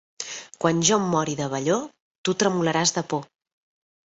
[0.63, 1.85] Quan jo em mori de vellor
[2.29, 3.25] tu tremolaràs de por.